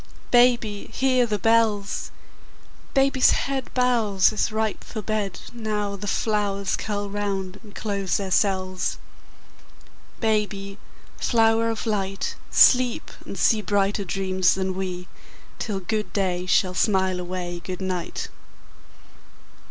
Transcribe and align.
Baby, 0.31 0.87
hear 0.91 1.27
the 1.27 1.37
bells! 1.37 2.09
Baby's 2.95 3.29
head 3.45 3.71
Bows, 3.75 4.33
as 4.33 4.51
ripe 4.51 4.83
for 4.83 5.03
bed, 5.03 5.39
Now 5.53 5.95
the 5.95 6.07
flowers 6.07 6.75
curl 6.75 7.07
round 7.07 7.59
and 7.61 7.75
close 7.75 8.17
their 8.17 8.31
cells. 8.31 8.97
Baby, 10.19 10.79
flower 11.17 11.69
of 11.69 11.85
light, 11.85 12.35
Sleep, 12.49 13.11
and 13.27 13.37
see 13.37 13.61
Brighter 13.61 14.03
dreams 14.03 14.55
than 14.55 14.73
we, 14.73 15.07
Till 15.59 15.79
good 15.81 16.11
day 16.13 16.47
shall 16.47 16.73
smile 16.73 17.19
away 17.19 17.61
good 17.63 17.79
night. 17.79 18.29